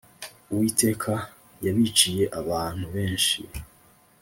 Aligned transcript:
Uwiteka 0.51 1.11
yabiciye 1.65 2.23
abantu 2.39 2.85
benshi 2.95 3.39